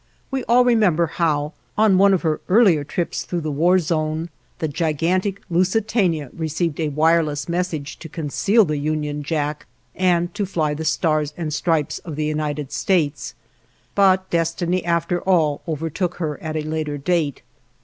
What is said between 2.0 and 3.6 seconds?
of her earlier trips through the